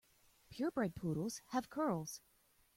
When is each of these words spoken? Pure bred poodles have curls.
Pure 0.49 0.71
bred 0.71 0.95
poodles 0.95 1.43
have 1.49 1.69
curls. 1.69 2.21